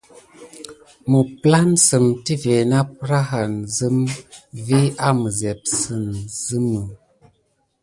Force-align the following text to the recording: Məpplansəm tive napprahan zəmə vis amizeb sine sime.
Məpplansəm 1.11 2.05
tive 2.25 2.57
napprahan 2.71 3.53
zəmə 3.75 4.13
vis 4.65 4.93
amizeb 5.09 5.61
sine 5.79 6.19
sime. 6.41 6.81